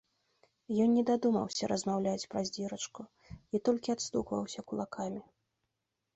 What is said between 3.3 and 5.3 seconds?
і толькі адстукваўся кулакамі.